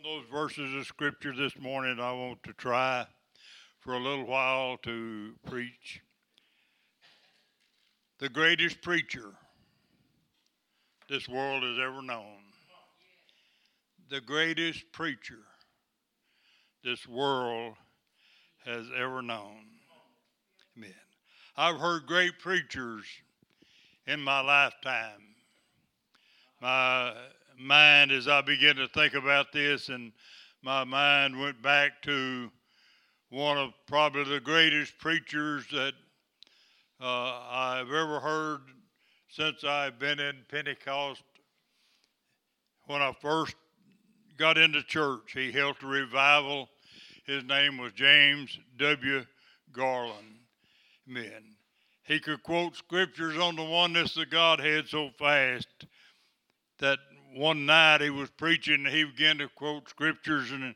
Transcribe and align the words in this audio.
On 0.00 0.04
those 0.04 0.24
verses 0.30 0.74
of 0.74 0.86
scripture 0.86 1.34
this 1.36 1.58
morning, 1.58 1.98
I 2.00 2.12
want 2.12 2.42
to 2.44 2.52
try 2.54 3.06
for 3.80 3.94
a 3.94 3.98
little 3.98 4.24
while 4.24 4.78
to 4.84 5.32
preach. 5.46 6.00
The 8.18 8.28
greatest 8.28 8.80
preacher 8.80 9.32
this 11.08 11.28
world 11.28 11.64
has 11.64 11.76
ever 11.78 12.00
known. 12.00 12.38
The 14.08 14.22
greatest 14.22 14.90
preacher 14.92 15.40
this 16.82 17.06
world 17.06 17.74
has 18.64 18.86
ever 18.96 19.20
known. 19.20 19.64
Amen. 20.78 20.94
I've 21.56 21.78
heard 21.78 22.06
great 22.06 22.38
preachers 22.38 23.04
in 24.06 24.20
my 24.20 24.40
lifetime. 24.40 25.34
My 26.62 27.12
mind, 27.60 28.12
as 28.12 28.28
I 28.28 28.40
began 28.40 28.76
to 28.76 28.88
think 28.88 29.14
about 29.14 29.52
this, 29.52 29.88
and 29.88 30.12
my 30.62 30.84
mind 30.84 31.38
went 31.38 31.62
back 31.62 32.02
to 32.02 32.50
one 33.28 33.58
of 33.58 33.70
probably 33.86 34.24
the 34.24 34.40
greatest 34.40 34.98
preachers 34.98 35.64
that 35.72 35.92
uh, 37.00 37.40
I've 37.50 37.88
ever 37.88 38.20
heard 38.20 38.60
since 39.28 39.64
I've 39.64 39.98
been 39.98 40.18
in 40.18 40.36
Pentecost. 40.50 41.22
When 42.86 43.00
I 43.00 43.12
first 43.20 43.54
got 44.36 44.58
into 44.58 44.82
church, 44.82 45.32
he 45.32 45.52
held 45.52 45.76
a 45.82 45.86
revival. 45.86 46.68
His 47.26 47.44
name 47.44 47.78
was 47.78 47.92
James 47.92 48.58
W. 48.78 49.24
Garland. 49.72 50.38
Men. 51.06 51.56
He 52.04 52.18
could 52.18 52.42
quote 52.42 52.76
scriptures 52.76 53.38
on 53.38 53.54
the 53.54 53.64
oneness 53.64 54.16
of 54.16 54.30
Godhead 54.30 54.88
so 54.88 55.10
fast 55.18 55.68
that 56.78 56.98
one 57.34 57.66
night 57.66 58.00
he 58.00 58.10
was 58.10 58.30
preaching, 58.30 58.84
he 58.84 59.04
began 59.04 59.38
to 59.38 59.48
quote 59.48 59.88
scriptures, 59.88 60.50
and 60.50 60.74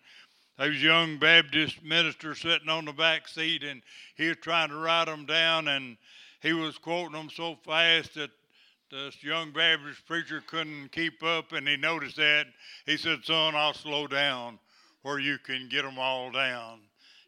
there 0.58 0.68
was 0.68 0.76
a 0.76 0.80
young 0.80 1.18
Baptist 1.18 1.82
minister 1.82 2.34
sitting 2.34 2.68
on 2.68 2.84
the 2.84 2.92
back 2.92 3.26
seat, 3.26 3.62
and 3.64 3.82
he 4.16 4.28
was 4.28 4.36
trying 4.40 4.68
to 4.68 4.76
write 4.76 5.06
them 5.06 5.26
down, 5.26 5.68
and 5.68 5.96
he 6.40 6.52
was 6.52 6.78
quoting 6.78 7.12
them 7.12 7.30
so 7.30 7.56
fast 7.64 8.14
that 8.14 8.30
this 8.90 9.22
young 9.24 9.50
Baptist 9.50 10.06
preacher 10.06 10.42
couldn't 10.46 10.92
keep 10.92 11.22
up, 11.22 11.52
and 11.52 11.66
he 11.66 11.76
noticed 11.76 12.16
that. 12.16 12.46
He 12.86 12.96
said, 12.96 13.24
Son, 13.24 13.56
I'll 13.56 13.74
slow 13.74 14.06
down 14.06 14.58
where 15.02 15.18
you 15.18 15.38
can 15.38 15.68
get 15.68 15.82
them 15.82 15.98
all 15.98 16.30
down. 16.30 16.80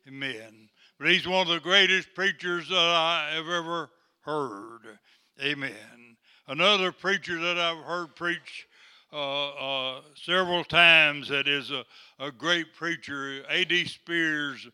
Amen. 0.06 0.68
But 0.98 1.08
he's 1.08 1.26
one 1.26 1.46
of 1.46 1.52
the 1.52 1.60
greatest 1.60 2.14
preachers 2.14 2.68
that 2.68 2.76
I 2.76 3.32
have 3.34 3.48
ever 3.48 3.90
heard. 4.20 4.98
Amen. 5.42 6.16
Another 6.46 6.92
preacher 6.92 7.38
that 7.40 7.58
I've 7.58 7.84
heard 7.84 8.14
preach 8.14 8.66
uh, 9.12 9.96
uh, 9.96 10.00
several 10.14 10.64
times 10.64 11.28
that 11.28 11.46
is 11.48 11.70
a, 11.70 11.84
a 12.18 12.30
great 12.30 12.74
preacher, 12.74 13.42
A.D. 13.48 13.86
Spears 13.86 14.66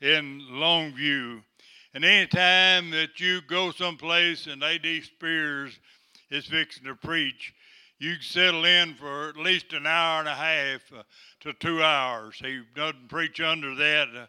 in 0.00 0.40
Longview. 0.52 1.42
And 1.92 2.04
anytime 2.04 2.90
that 2.90 3.20
you 3.20 3.40
go 3.42 3.70
someplace 3.70 4.46
and 4.46 4.62
A.D. 4.62 5.02
Spears 5.02 5.78
is 6.30 6.46
fixing 6.46 6.84
to 6.84 6.94
preach, 6.94 7.52
you 7.98 8.20
settle 8.20 8.64
in 8.64 8.94
for 8.94 9.28
at 9.28 9.36
least 9.36 9.72
an 9.72 9.86
hour 9.86 10.20
and 10.20 10.28
a 10.28 10.34
half 10.34 10.80
uh, 10.92 11.02
to 11.40 11.52
two 11.54 11.82
hours. 11.82 12.36
He 12.38 12.62
doesn't 12.74 13.08
preach 13.08 13.40
under 13.40 13.74
that. 13.74 14.08
Uh, 14.08 14.26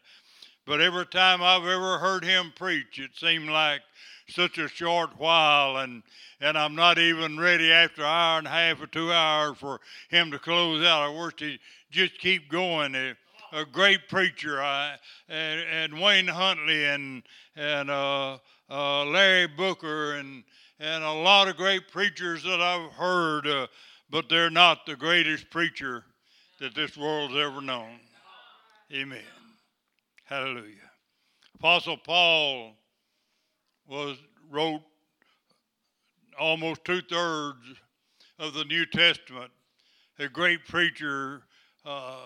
but 0.65 0.81
every 0.81 1.05
time 1.07 1.41
I've 1.41 1.65
ever 1.65 1.97
heard 1.97 2.23
him 2.23 2.53
preach, 2.55 2.99
it 2.99 3.11
seemed 3.15 3.49
like 3.49 3.81
such 4.27 4.57
a 4.57 4.67
short 4.67 5.11
while, 5.17 5.77
and 5.77 6.03
and 6.41 6.57
I'm 6.57 6.75
not 6.75 6.97
even 6.97 7.39
ready 7.39 7.71
after 7.71 8.01
an 8.01 8.07
hour 8.07 8.37
and 8.39 8.47
a 8.47 8.51
half 8.51 8.81
or 8.81 8.87
two 8.87 9.11
hours 9.11 9.57
for 9.57 9.79
him 10.09 10.31
to 10.31 10.39
close 10.39 10.83
out. 10.85 11.03
I 11.03 11.23
wish 11.23 11.33
he 11.37 11.59
just 11.91 12.19
keep 12.19 12.49
going. 12.49 12.95
A, 12.95 13.15
a 13.51 13.65
great 13.65 14.09
preacher, 14.09 14.61
I, 14.61 14.95
and, 15.29 15.61
and 15.61 16.01
Wayne 16.01 16.27
Huntley 16.27 16.85
and 16.85 17.23
and 17.55 17.89
uh, 17.89 18.37
uh, 18.69 19.05
Larry 19.05 19.47
Booker 19.47 20.15
and 20.15 20.43
and 20.79 21.03
a 21.03 21.11
lot 21.11 21.47
of 21.47 21.55
great 21.55 21.89
preachers 21.89 22.43
that 22.43 22.61
I've 22.61 22.91
heard, 22.91 23.47
uh, 23.47 23.67
but 24.09 24.27
they're 24.27 24.49
not 24.49 24.85
the 24.85 24.95
greatest 24.95 25.49
preacher 25.49 26.03
that 26.59 26.75
this 26.75 26.97
world's 26.97 27.35
ever 27.35 27.61
known. 27.61 27.99
Amen. 28.93 29.21
Hallelujah. 30.25 30.91
Apostle 31.55 31.97
Paul 31.97 32.75
was 33.87 34.17
wrote 34.49 34.81
almost 36.39 36.83
two 36.83 37.01
thirds 37.01 37.65
of 38.39 38.53
the 38.53 38.65
New 38.65 38.85
Testament. 38.85 39.51
A 40.19 40.27
great 40.27 40.65
preacher, 40.65 41.43
uh, 41.85 42.21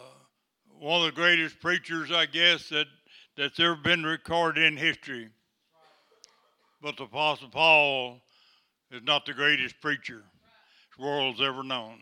one 0.79 1.01
of 1.01 1.07
the 1.07 1.11
greatest 1.11 1.59
preachers, 1.59 2.11
I 2.11 2.25
guess, 2.25 2.69
that, 2.69 2.87
that's 3.35 3.59
ever 3.59 3.75
been 3.75 4.03
recorded 4.03 4.63
in 4.63 4.77
history. 4.77 5.29
But 6.81 6.97
the 6.97 7.03
Apostle 7.03 7.49
Paul 7.49 8.21
is 8.91 9.01
not 9.03 9.25
the 9.25 9.33
greatest 9.33 9.79
preacher 9.81 10.23
the 10.97 11.05
world's 11.05 11.41
ever 11.41 11.63
known. 11.63 11.99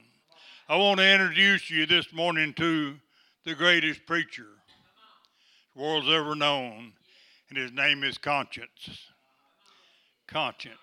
I 0.69 0.75
want 0.75 0.99
to 0.99 1.09
introduce 1.09 1.69
you 1.69 1.85
this 1.85 2.11
morning 2.13 2.53
to 2.55 2.95
the 3.45 3.55
greatest 3.55 4.05
preacher 4.05 4.47
the 5.75 5.81
world's 5.81 6.09
ever 6.09 6.35
known, 6.35 6.93
and 7.49 7.57
his 7.57 7.71
name 7.71 8.03
is 8.03 8.17
Conscience. 8.17 9.07
Conscience. 10.27 10.77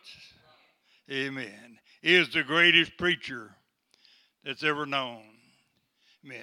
Amen. 1.10 1.78
Is 2.02 2.30
the 2.30 2.42
greatest 2.42 2.96
preacher 2.96 3.54
that's 4.42 4.64
ever 4.64 4.86
known. 4.86 5.22
Amen. 6.24 6.42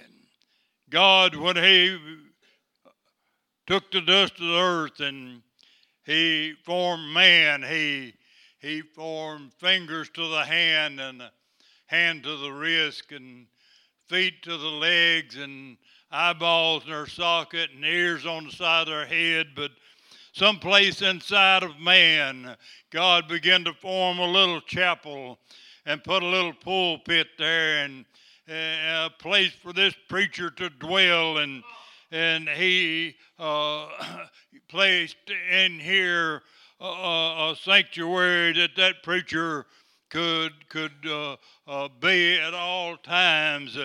God, 0.89 1.35
when 1.35 1.55
He 1.55 1.97
took 3.65 3.91
the 3.91 4.01
dust 4.01 4.33
of 4.33 4.47
the 4.47 4.59
earth 4.59 4.99
and 4.99 5.41
He 6.05 6.53
formed 6.63 7.13
man, 7.13 7.63
He 7.63 8.13
He 8.59 8.81
formed 8.81 9.53
fingers 9.55 10.09
to 10.11 10.27
the 10.27 10.45
hand 10.45 10.99
and 10.99 11.23
hand 11.87 12.23
to 12.23 12.37
the 12.37 12.51
wrist 12.51 13.11
and 13.11 13.47
feet 14.07 14.43
to 14.43 14.57
the 14.57 14.67
legs 14.67 15.37
and 15.37 15.77
eyeballs 16.11 16.83
in 16.83 16.91
their 16.91 17.07
socket 17.07 17.71
and 17.73 17.83
ears 17.83 18.25
on 18.25 18.45
the 18.45 18.51
side 18.51 18.81
of 18.81 18.87
their 18.87 19.05
head, 19.05 19.47
but 19.55 19.71
someplace 20.31 21.01
inside 21.01 21.63
of 21.63 21.79
man, 21.79 22.55
God 22.89 23.27
began 23.27 23.63
to 23.65 23.73
form 23.73 24.19
a 24.19 24.27
little 24.27 24.61
chapel 24.61 25.39
and 25.85 26.03
put 26.03 26.23
a 26.23 26.27
little 26.27 26.53
pulpit 26.53 27.27
there 27.37 27.83
and 27.83 28.05
a 28.47 29.09
place 29.19 29.51
for 29.51 29.73
this 29.73 29.93
preacher 30.09 30.49
to 30.49 30.69
dwell 30.69 31.37
and 31.37 31.63
and 32.11 32.49
he 32.49 33.15
uh, 33.39 33.87
placed 34.67 35.15
in 35.49 35.79
here 35.79 36.41
a, 36.81 36.85
a, 36.85 37.55
sanctuary 37.61 38.51
that 38.53 38.75
that 38.75 39.01
preacher 39.01 39.65
could 40.09 40.51
could 40.67 40.91
uh, 41.07 41.37
uh, 41.67 41.87
be 42.01 42.37
at 42.37 42.53
all 42.53 42.97
times. 42.97 43.77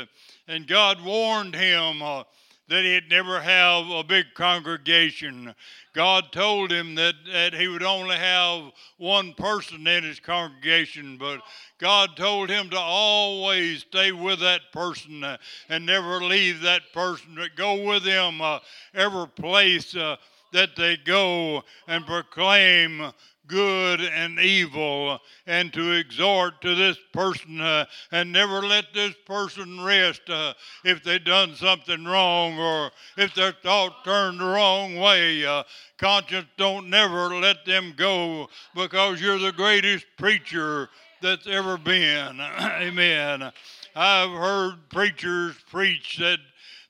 And 0.49 0.67
God 0.67 1.03
warned 1.05 1.55
him 1.55 2.03
uh, 2.03 2.25
that 2.69 2.85
he'd 2.85 3.09
never 3.09 3.41
have 3.41 3.89
a 3.91 4.03
big 4.03 4.27
congregation. 4.35 5.55
God 5.95 6.33
told 6.33 6.71
him 6.71 6.95
that, 6.97 7.15
that 7.33 7.55
he 7.55 7.69
would 7.69 7.83
only 7.83 8.17
have 8.17 8.73
one 8.99 9.35
person 9.35 9.87
in 9.87 10.05
his 10.05 10.21
congregation, 10.21 11.17
but 11.17 11.41
God 11.79 12.17
told 12.17 12.51
him 12.51 12.69
to 12.71 12.79
always 12.79 13.83
stay 13.83 14.13
with 14.13 14.41
that 14.41 14.73
person 14.73 15.23
uh, 15.23 15.37
and 15.69 15.87
never 15.87 16.21
leave 16.21 16.61
that 16.63 16.83
person, 16.93 17.35
but 17.37 17.57
go 17.57 17.87
with 17.87 18.03
him 18.03 18.41
uh, 18.41 18.59
every 18.95 19.29
place 19.29 19.95
uh, 19.95 20.17
that 20.53 20.77
they 20.77 20.97
go 20.97 21.63
and 21.87 22.07
proclaim 22.07 23.13
good 23.47 24.01
and 24.01 24.39
evil 24.39 25.19
and 25.47 25.73
to 25.73 25.93
exhort 25.93 26.61
to 26.63 26.75
this 26.75 26.97
person 27.13 27.61
uh, 27.61 27.85
and 28.13 28.33
never 28.33 28.63
let 28.63 28.87
this 28.93 29.15
person 29.27 29.83
rest 29.83 30.23
uh, 30.29 30.53
if 30.85 31.03
they've 31.03 31.25
done 31.25 31.55
something 31.55 32.05
wrong 32.05 32.59
or 32.59 32.91
if 33.17 33.35
their 33.35 33.53
thought 33.53 34.05
turned 34.05 34.41
the 34.41 34.45
wrong 34.45 34.97
way 34.97 35.45
uh, 35.45 35.63
conscience 35.99 36.47
don't 36.57 36.91
never 36.91 37.35
let 37.35 37.65
them 37.65 37.95
go 37.97 38.49
because 38.75 39.21
you're 39.21 39.39
the 39.39 39.53
greatest 39.53 40.07
preacher 40.17 40.89
that's 41.23 41.47
ever 41.47 41.77
been. 41.77 42.41
Amen. 42.61 43.51
I've 43.95 44.31
heard 44.31 44.91
preachers 44.91 45.57
preach 45.71 46.19
that 46.19 46.39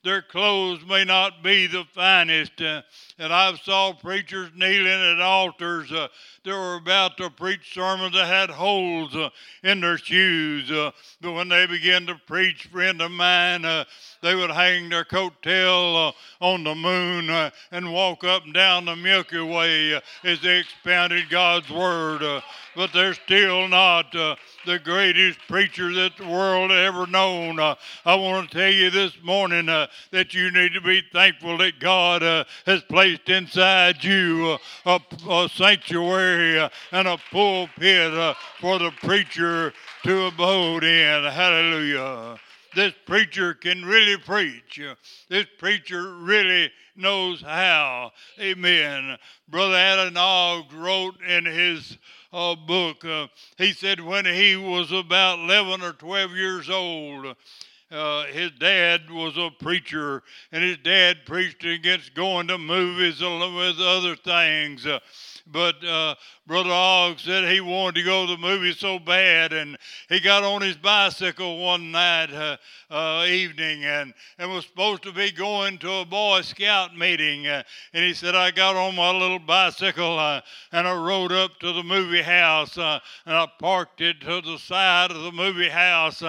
their 0.06 0.22
clothes 0.22 0.80
may 0.88 1.04
not 1.04 1.42
be 1.42 1.66
the 1.66 1.84
finest. 1.92 2.62
Uh, 2.62 2.80
and 3.18 3.32
I've 3.32 3.58
saw 3.58 3.92
preachers 3.92 4.50
kneeling 4.54 4.86
at 4.86 5.20
altars 5.20 5.90
uh, 5.90 6.06
that 6.44 6.50
were 6.52 6.76
about 6.76 7.16
to 7.16 7.28
preach 7.28 7.74
sermons 7.74 8.14
that 8.14 8.26
had 8.26 8.48
holes 8.48 9.16
uh, 9.16 9.30
in 9.64 9.80
their 9.80 9.98
shoes. 9.98 10.70
Uh, 10.70 10.92
but 11.20 11.32
when 11.32 11.48
they 11.48 11.66
began 11.66 12.06
to 12.06 12.14
preach, 12.24 12.68
friend 12.68 13.02
of 13.02 13.10
mine, 13.10 13.64
uh, 13.64 13.84
they 14.22 14.36
would 14.36 14.50
hang 14.50 14.88
their 14.88 15.04
coat 15.04 15.32
tail 15.42 16.14
uh, 16.40 16.44
on 16.44 16.62
the 16.62 16.74
moon 16.76 17.50
and 17.72 17.92
walk 17.92 18.22
up 18.22 18.44
and 18.44 18.54
down 18.54 18.84
the 18.84 18.94
Milky 18.94 19.40
Way 19.40 20.00
as 20.22 20.40
they 20.40 20.60
expounded 20.60 21.28
God's 21.28 21.68
word. 21.68 22.42
But 22.76 22.92
they're 22.92 23.14
still 23.14 23.66
not 23.66 24.14
uh, 24.14 24.36
the 24.66 24.78
greatest 24.78 25.38
preacher 25.48 25.92
that 25.94 26.16
the 26.18 26.28
world 26.28 26.70
ever 26.70 27.06
known. 27.06 27.58
Uh, 27.58 27.74
I 28.04 28.14
want 28.14 28.50
to 28.50 28.58
tell 28.58 28.70
you 28.70 28.90
this 28.90 29.16
morning 29.22 29.68
uh, 29.68 29.86
that 30.12 30.34
you 30.34 30.50
need 30.50 30.74
to 30.74 30.80
be 30.82 31.02
thankful 31.12 31.56
that 31.58 31.80
God 31.80 32.22
uh, 32.22 32.44
has 32.66 32.82
placed 32.82 33.28
inside 33.30 34.04
you 34.04 34.58
uh, 34.84 34.98
a, 35.26 35.30
a, 35.30 35.48
sanctuary 35.48 36.58
uh, 36.58 36.68
and 36.92 37.08
a 37.08 37.18
pulpit 37.32 38.36
for 38.60 38.78
the 38.78 38.90
preacher 39.02 39.72
to 40.04 40.26
abode 40.26 40.84
in. 40.84 41.24
Hallelujah. 41.24 42.38
This 42.76 42.92
preacher 43.06 43.54
can 43.54 43.86
really 43.86 44.18
preach. 44.18 44.78
This 45.30 45.46
preacher 45.56 46.14
really 46.16 46.70
knows 46.94 47.40
how. 47.40 48.12
Amen. 48.38 49.16
Brother 49.48 49.76
Adam 49.76 50.68
wrote 50.74 51.14
in 51.22 51.46
his 51.46 51.96
uh, 52.34 52.54
book, 52.54 53.02
uh, 53.02 53.28
he 53.56 53.72
said 53.72 53.98
when 53.98 54.26
he 54.26 54.56
was 54.56 54.92
about 54.92 55.38
11 55.38 55.80
or 55.80 55.94
12 55.94 56.32
years 56.32 56.68
old, 56.68 57.34
uh, 57.90 58.24
his 58.26 58.50
dad 58.60 59.10
was 59.10 59.38
a 59.38 59.48
preacher, 59.58 60.22
and 60.52 60.62
his 60.62 60.76
dad 60.76 61.24
preached 61.24 61.64
against 61.64 62.12
going 62.12 62.46
to 62.48 62.58
movies 62.58 63.22
with 63.22 63.80
other 63.80 64.16
things. 64.16 64.86
But 65.46 65.84
uh, 65.84 66.16
Brother 66.46 66.70
Ogg 66.72 67.20
said 67.20 67.48
he 67.48 67.60
wanted 67.60 68.00
to 68.00 68.02
go 68.04 68.26
to 68.26 68.32
the 68.32 68.38
movie 68.38 68.72
so 68.72 68.98
bad, 68.98 69.52
and 69.52 69.78
he 70.08 70.18
got 70.18 70.42
on 70.42 70.62
his 70.62 70.76
bicycle 70.76 71.58
one 71.58 71.92
night 71.92 72.32
uh, 72.32 72.56
uh, 72.90 73.24
evening 73.28 73.84
and, 73.84 74.12
and 74.38 74.50
was 74.50 74.64
supposed 74.64 75.02
to 75.04 75.12
be 75.12 75.30
going 75.30 75.78
to 75.78 75.92
a 75.92 76.04
Boy 76.04 76.40
Scout 76.40 76.96
meeting. 76.96 77.46
Uh, 77.46 77.62
and 77.92 78.04
he 78.04 78.12
said, 78.12 78.34
I 78.34 78.50
got 78.50 78.76
on 78.76 78.96
my 78.96 79.10
little 79.12 79.38
bicycle 79.38 80.18
uh, 80.18 80.40
and 80.72 80.86
I 80.86 80.94
rode 80.94 81.32
up 81.32 81.58
to 81.60 81.72
the 81.72 81.82
movie 81.82 82.22
house 82.22 82.76
uh, 82.76 82.98
and 83.24 83.36
I 83.36 83.46
parked 83.58 84.00
it 84.00 84.20
to 84.22 84.40
the 84.40 84.58
side 84.58 85.10
of 85.10 85.22
the 85.22 85.32
movie 85.32 85.68
house 85.68 86.22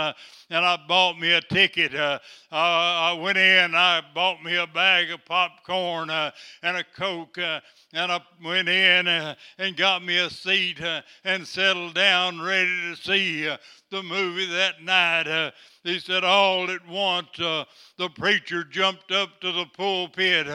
and 0.49 0.65
I 0.65 0.77
bought 0.87 1.19
me 1.19 1.33
a 1.33 1.41
ticket. 1.41 1.93
Uh, 1.93 2.19
I, 2.51 3.11
I 3.11 3.21
went 3.21 3.37
in, 3.37 3.75
I 3.75 4.01
bought 4.13 4.43
me 4.43 4.55
a 4.55 4.67
bag 4.67 5.11
of 5.11 5.23
popcorn 5.25 6.09
uh, 6.09 6.31
and 6.63 6.77
a 6.77 6.83
Coke, 6.83 7.37
uh, 7.37 7.59
and 7.93 8.11
I 8.11 8.21
went 8.43 8.69
in 8.69 9.06
Uh, 9.07 9.35
and 9.57 9.77
got 9.77 10.03
me 10.03 10.17
a 10.17 10.29
seat 10.29 10.81
uh, 10.81 11.01
and 11.23 11.47
settled 11.47 11.93
down 11.93 12.41
ready 12.41 12.93
to 12.93 12.95
see 12.95 13.47
uh, 13.47 13.57
the 13.89 14.03
movie 14.03 14.45
that 14.45 14.81
night. 14.81 15.53
He 15.83 15.99
said, 15.99 16.23
all 16.23 16.69
at 16.69 16.85
once, 16.87 17.39
uh, 17.39 17.63
the 17.97 18.09
preacher 18.09 18.63
jumped 18.63 19.11
up 19.11 19.39
to 19.41 19.51
the 19.51 19.65
pulpit. 19.77 20.47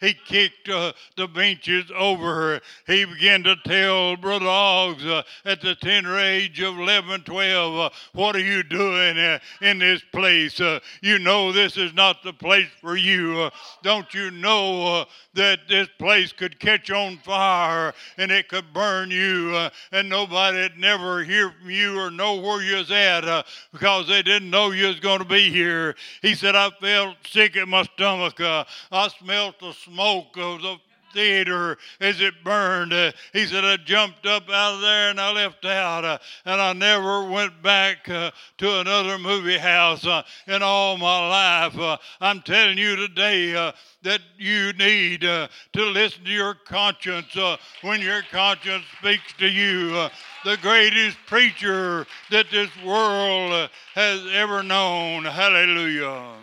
He 0.00 0.14
kicked 0.14 0.68
uh, 0.68 0.92
the 1.16 1.26
benches 1.26 1.90
over. 1.94 2.60
He 2.86 3.04
began 3.04 3.42
to 3.42 3.56
tell 3.64 4.16
Brother 4.16 4.46
Oggs 4.46 5.04
uh, 5.04 5.22
at 5.44 5.60
the 5.60 5.74
tender 5.74 6.16
age 6.16 6.60
of 6.60 6.78
11, 6.78 7.22
12, 7.22 7.74
uh, 7.74 7.90
What 8.12 8.36
are 8.36 8.40
you 8.40 8.62
doing 8.62 9.18
uh, 9.18 9.40
in 9.60 9.80
this 9.80 10.02
place? 10.12 10.60
Uh, 10.60 10.78
you 11.02 11.18
know 11.18 11.50
this 11.50 11.76
is 11.76 11.92
not 11.94 12.22
the 12.22 12.32
place 12.32 12.68
for 12.80 12.96
you. 12.96 13.40
Uh, 13.40 13.50
don't 13.82 14.12
you 14.14 14.30
know 14.30 15.04
that 15.34 15.60
this 15.68 15.88
place 15.98 16.32
could 16.32 16.60
catch 16.60 16.90
on 16.90 17.16
fire 17.18 17.92
and 18.18 18.30
it 18.30 18.48
could 18.48 18.72
burn 18.72 19.10
you 19.10 19.68
and 19.92 20.08
nobody'd 20.08 20.76
never 20.76 21.22
hear 21.22 21.50
from 21.50 21.70
you 21.70 21.98
or 21.98 22.10
know 22.10 22.36
where 22.36 22.62
you 22.62 22.76
was 22.76 22.90
at 22.90 23.44
because 23.72 24.08
they 24.08 24.22
didn't 24.22 24.50
know 24.50 24.70
you 24.70 24.86
was 24.86 25.00
going 25.00 25.20
to 25.20 25.24
be 25.24 25.50
here. 25.50 25.94
He 26.22 26.34
said, 26.34 26.56
I 26.56 26.70
felt 26.80 27.16
sick 27.26 27.56
in 27.56 27.68
my 27.68 27.82
stomach. 27.82 28.40
I 28.40 29.08
smelt 29.20 29.60
the 29.60 29.72
smoke 29.90 30.36
of 30.36 30.62
the 30.62 30.78
theater 31.12 31.76
as 32.00 32.20
it 32.20 32.34
burned. 32.44 32.92
Uh, 32.92 33.12
he 33.32 33.46
said, 33.46 33.64
I 33.64 33.76
jumped 33.76 34.26
up 34.26 34.48
out 34.50 34.74
of 34.74 34.80
there 34.80 35.10
and 35.10 35.20
I 35.20 35.32
left 35.32 35.64
out, 35.64 36.04
uh, 36.04 36.18
and 36.44 36.60
I 36.60 36.72
never 36.72 37.28
went 37.28 37.62
back 37.62 38.08
uh, 38.08 38.30
to 38.58 38.80
another 38.80 39.18
movie 39.18 39.58
house 39.58 40.06
uh, 40.06 40.22
in 40.46 40.62
all 40.62 40.96
my 40.96 41.28
life. 41.28 41.78
Uh, 41.78 41.96
I'm 42.20 42.40
telling 42.42 42.78
you 42.78 42.96
today 42.96 43.54
uh, 43.54 43.72
that 44.02 44.20
you 44.36 44.72
need 44.74 45.22
to 45.22 45.48
listen 45.74 46.24
to 46.24 46.30
your 46.30 46.54
conscience 46.54 47.36
when 47.82 48.00
your 48.00 48.22
conscience 48.30 48.84
speaks 49.00 49.32
to 49.38 49.48
you. 49.48 50.08
the 50.44 50.56
greatest 50.58 51.16
preacher 51.26 52.06
that 52.30 52.46
this 52.50 52.70
world 52.84 53.68
has 53.94 54.24
ever 54.32 54.62
known. 54.62 55.24
Hallelujah. 55.24 56.36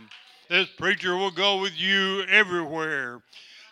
This 0.49 0.67
preacher 0.77 1.15
will 1.15 1.31
go 1.31 1.59
with 1.59 1.73
you 1.75 2.23
everywhere. 2.29 3.19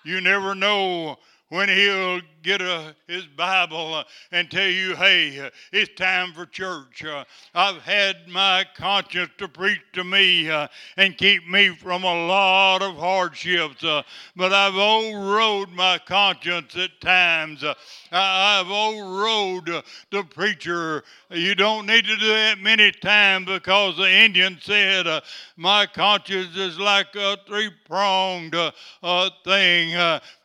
You 0.04 0.22
never 0.22 0.56
know 0.56 1.20
when 1.50 1.70
he'll 1.70 2.20
get 2.42 2.62
a, 2.62 2.96
his 3.08 3.26
Bible 3.26 3.94
uh, 3.94 4.04
and 4.32 4.50
tell 4.50 4.68
you, 4.68 4.96
hey, 4.96 5.40
uh, 5.40 5.50
it's 5.72 5.94
time 5.96 6.34
for 6.34 6.46
church. 6.46 7.06
Uh, 7.06 7.24
I've 7.54 7.82
had 7.84 8.28
my 8.28 8.66
conscience 8.76 9.30
to 9.38 9.48
preach 9.48 9.80
to 9.94 10.04
me 10.04 10.50
uh, 10.50 10.68
and 10.98 11.18
keep 11.18 11.48
me 11.48 11.70
from 11.70 12.04
a 12.04 12.28
lot 12.28 12.82
of 12.82 12.96
hardships, 12.96 13.84
uh, 13.84 14.04
but 14.36 14.52
I've 14.52 14.76
overrode 14.76 15.70
my 15.70 16.00
conscience 16.00 16.76
at 16.76 17.00
times. 17.00 17.64
Uh, 17.64 17.76
I've 18.12 18.70
overrode 18.70 19.84
the 20.12 20.24
preacher. 20.24 21.04
You 21.30 21.56
don't 21.56 21.86
need 21.86 22.06
to 22.06 22.18
do 22.18 22.28
that 22.28 22.60
many 22.60 22.92
times 22.92 23.48
because 23.48 23.98
the 23.98 24.12
Indian 24.12 24.58
said, 24.62 25.08
My 25.56 25.86
conscience 25.86 26.58
is 26.58 26.78
like 26.78 27.16
a 27.16 27.38
three 27.48 27.72
pronged 27.88 28.56
thing 29.46 29.96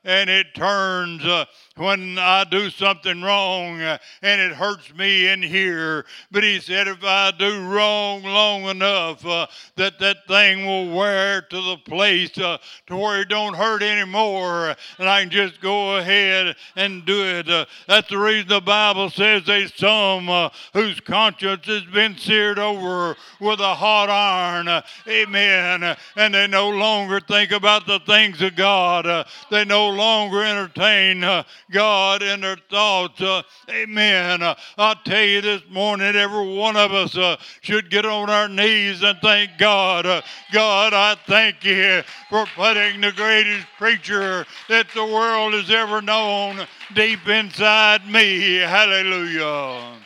and 0.09 0.31
it 0.31 0.55
turns 0.55 0.98
uh, 1.05 1.45
when 1.77 2.19
I 2.19 2.45
do 2.45 2.71
something 2.71 3.23
wrong 3.23 3.81
uh, 3.81 3.99
and 4.23 4.41
it 4.41 4.53
hurts 4.53 4.93
me 4.95 5.29
in 5.29 5.43
here. 5.43 6.05
But 6.31 6.43
he 6.43 6.61
said, 6.61 6.89
if 6.89 7.03
I 7.03 7.31
do 7.31 7.67
wrong 7.69 8.23
long 8.23 8.63
enough, 8.63 9.25
uh, 9.25 9.47
that 9.77 9.99
that 10.01 10.27
thing 10.27 10.67
will 10.67 10.95
wear 10.95 11.43
to 11.43 11.57
the 11.57 11.77
place 11.85 12.37
uh, 12.39 12.59
to 12.87 12.97
where 12.97 13.21
it 13.23 13.29
don't 13.29 13.55
hurt 13.55 13.83
anymore, 13.83 14.75
and 14.99 15.09
I 15.09 15.23
can 15.23 15.31
just 15.31 15.61
go 15.61 15.97
ahead 15.97 16.57
and 16.77 17.05
do 17.07 17.25
it. 17.25 17.49
Uh, 17.49 17.67
that's 17.87 18.09
the 18.09 18.19
reason 18.19 18.49
the 18.49 18.61
Bible 18.61 19.11
says 19.11 19.45
there's 19.47 19.75
some 19.75 20.29
uh, 20.29 20.51
whose 20.73 21.01
conscience 21.01 21.67
has 21.67 21.85
been 21.85 22.17
seared 22.17 22.59
over 22.59 23.17
with 23.41 23.61
a 23.61 23.75
hot 23.75 24.11
iron. 24.11 24.83
amen. 25.07 25.97
And 26.17 26.35
they 26.35 26.47
no 26.47 26.71
longer 26.71 27.21
think 27.21 27.53
about 27.53 27.87
the 27.87 28.01
things 28.01 28.43
of 28.43 28.57
God. 28.57 29.27
they 29.51 29.65
no 29.65 29.91
longer 29.91 30.43
entertain 30.43 30.78
God 30.79 32.23
in 32.23 32.41
their 32.41 32.57
thoughts. 32.71 33.21
Uh, 33.21 33.43
amen. 33.69 34.43
Uh, 34.43 34.55
I'll 34.77 34.95
tell 35.05 35.25
you 35.25 35.41
this 35.41 35.63
morning, 35.69 36.15
every 36.15 36.55
one 36.55 36.77
of 36.77 36.93
us 36.93 37.17
uh, 37.17 37.37
should 37.61 37.91
get 37.91 38.07
on 38.07 38.31
our 38.31 38.49
knees 38.49 39.03
and 39.03 39.19
thank 39.21 39.59
God. 39.59 40.07
Uh, 40.07 40.23
God, 40.53 40.95
I 40.95 41.17
thank 41.27 41.65
you 41.65 42.03
for 42.31 42.47
putting 42.55 43.01
the 43.01 43.13
greatest 43.13 43.67
preacher 43.79 44.47
that 44.69 44.89
the 44.95 45.05
world 45.05 45.55
has 45.55 45.71
ever 45.71 46.01
known 46.01 46.67
deep 46.95 47.27
inside 47.29 48.07
me. 48.07 48.57
Hallelujah. 48.57 49.97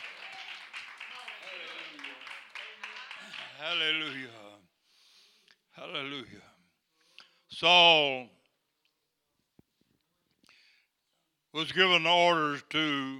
Hallelujah. 3.59 4.29
Hallelujah. 5.71 6.41
Saul 7.49 8.27
was 11.53 11.71
given 11.71 12.07
orders 12.07 12.63
to 12.71 13.19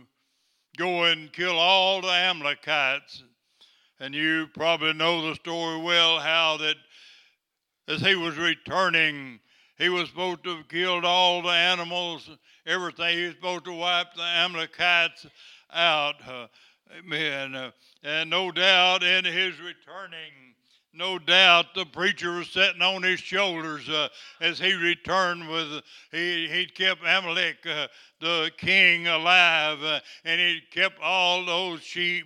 go 0.77 1.03
and 1.03 1.31
kill 1.31 1.57
all 1.57 2.01
the 2.01 2.07
Amalekites. 2.07 3.23
And 3.99 4.13
you 4.13 4.47
probably 4.53 4.93
know 4.93 5.29
the 5.29 5.35
story 5.35 5.81
well 5.81 6.19
how 6.19 6.57
that 6.57 6.75
as 7.87 8.01
he 8.01 8.15
was 8.15 8.35
returning, 8.37 9.39
he 9.77 9.89
was 9.89 10.09
supposed 10.09 10.43
to 10.45 10.57
have 10.57 10.67
killed 10.67 11.05
all 11.05 11.41
the 11.41 11.49
animals, 11.49 12.29
everything. 12.65 13.17
He 13.17 13.25
was 13.25 13.35
supposed 13.35 13.65
to 13.65 13.73
wipe 13.73 14.13
the 14.15 14.23
Amalekites 14.23 15.27
out. 15.71 16.15
Uh, 16.27 16.47
amen. 16.97 17.71
And 18.03 18.29
no 18.29 18.51
doubt 18.51 19.03
in 19.03 19.25
his 19.25 19.59
returning, 19.59 20.31
no 20.93 21.17
doubt 21.17 21.73
the 21.73 21.85
preacher 21.85 22.33
was 22.33 22.49
sitting 22.49 22.81
on 22.81 23.01
his 23.01 23.19
shoulders 23.19 23.89
uh, 23.89 24.09
as 24.39 24.59
he 24.59 24.73
returned 24.73 25.49
with 25.49 25.81
he 26.11 26.47
he 26.47 26.65
kept 26.67 27.01
Amalek 27.01 27.57
uh, 27.65 27.87
the 28.23 28.51
king 28.57 29.07
alive 29.07 29.77
uh, 29.83 29.99
and 30.25 30.39
he 30.39 30.59
kept 30.71 30.99
all 31.01 31.45
those 31.45 31.81
sheep 31.81 32.25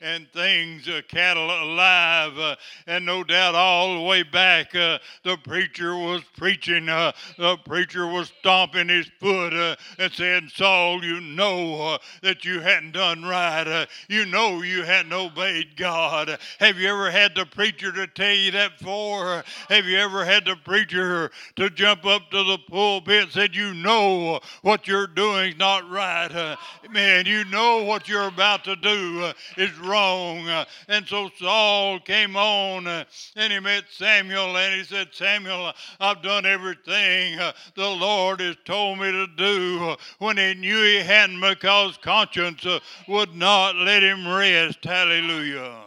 and, 0.00 0.28
things 0.32 0.88
uh, 0.88 1.00
cattle 1.08 1.50
alive. 1.50 2.38
Uh, 2.38 2.56
and 2.86 3.04
no 3.04 3.24
doubt 3.24 3.54
all 3.54 3.94
the 3.94 4.02
way 4.02 4.22
back 4.22 4.74
uh, 4.74 4.98
the 5.24 5.36
preacher 5.38 5.96
was 5.96 6.22
preaching 6.36 6.86
the 6.86 7.58
preacher 7.64 8.06
was 8.06 8.32
stomping 8.40 8.88
his 8.88 9.10
foot 9.18 9.52
and 9.98 10.12
saying 10.12 10.48
Saul 10.54 11.04
you 11.04 11.20
know 11.20 11.98
that 12.22 12.44
you 12.44 12.60
hadn't 12.60 12.92
done 12.92 13.22
right. 13.22 13.86
You 14.08 14.26
know 14.26 14.62
you 14.62 14.82
hadn't 14.82 15.12
obeyed 15.12 15.76
God. 15.76 16.38
Have 16.58 16.78
you 16.78 16.88
ever 16.88 17.10
had 17.10 17.34
the 17.34 17.46
preacher 17.46 17.62
preacher 17.62 17.92
to 17.92 18.06
tell 18.08 18.34
you 18.34 18.50
that 18.50 18.78
for? 18.80 19.44
Have 19.68 19.86
you 19.86 19.96
ever 19.96 20.24
had 20.24 20.44
the 20.44 20.56
preacher 20.56 21.30
to 21.56 21.70
jump 21.70 22.04
up 22.04 22.30
to 22.30 22.42
the 22.42 22.58
pulpit 22.68 23.22
and 23.22 23.32
said, 23.32 23.54
You 23.54 23.72
know 23.74 24.40
what 24.62 24.88
you're 24.88 25.06
doing 25.14 25.52
is 25.52 25.58
not 25.58 25.88
right. 25.90 26.30
Uh, 26.30 26.56
man, 26.90 27.26
you 27.26 27.44
know 27.46 27.84
what 27.84 28.08
you're 28.08 28.28
about 28.28 28.64
to 28.64 28.76
do 28.76 29.22
uh, 29.22 29.32
is 29.56 29.76
wrong. 29.78 30.48
Uh, 30.48 30.64
and 30.88 31.06
so 31.06 31.30
Saul 31.36 32.00
came 32.00 32.36
on 32.36 32.86
uh, 32.86 33.04
and 33.36 33.52
he 33.52 33.60
met 33.60 33.84
Samuel 33.90 34.56
and 34.56 34.74
he 34.74 34.84
said, 34.84 35.08
Samuel, 35.12 35.72
I've 36.00 36.22
done 36.22 36.46
everything 36.46 37.38
uh, 37.38 37.52
the 37.74 37.88
Lord 37.88 38.40
has 38.40 38.56
told 38.64 38.98
me 38.98 39.10
to 39.10 39.26
do. 39.36 39.90
Uh, 39.90 39.96
when 40.18 40.36
he 40.36 40.54
knew 40.54 40.82
he 40.82 41.00
hadn't 41.00 41.40
because 41.40 41.96
conscience 41.98 42.66
would 43.08 43.34
not 43.34 43.76
let 43.76 44.02
him 44.02 44.26
rest. 44.26 44.84
Hallelujah. 44.84 45.82